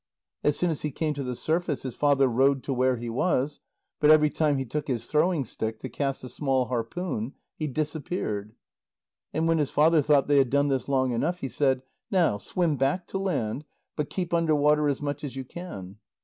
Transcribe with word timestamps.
As 0.43 0.57
soon 0.57 0.71
as 0.71 0.81
he 0.81 0.89
came 0.89 1.13
to 1.13 1.21
the 1.21 1.35
surface, 1.35 1.83
his 1.83 1.93
father 1.93 2.27
rowed 2.27 2.63
to 2.63 2.73
where 2.73 2.97
he 2.97 3.07
was, 3.07 3.59
but 3.99 4.09
every 4.09 4.31
time 4.31 4.57
he 4.57 4.65
took 4.65 4.87
his 4.87 5.05
throwing 5.05 5.43
stick 5.43 5.77
to 5.81 5.89
cast 5.89 6.23
a 6.23 6.27
small 6.29 6.69
harpoon, 6.69 7.35
he 7.55 7.67
disappeared. 7.67 8.55
And 9.31 9.47
when 9.47 9.59
his 9.59 9.69
father 9.69 10.01
thought 10.01 10.27
they 10.27 10.39
had 10.39 10.49
done 10.49 10.69
this 10.69 10.89
long 10.89 11.11
enough, 11.11 11.41
he 11.41 11.47
said: 11.49 11.83
"Now 12.09 12.37
swim 12.39 12.77
back 12.77 13.05
to 13.09 13.19
land, 13.19 13.63
but 13.95 14.09
keep 14.09 14.33
under 14.33 14.55
water 14.55 14.87
as 14.89 15.01
much 15.03 15.23
as 15.23 15.35
you 15.35 15.45
can." 15.45 15.97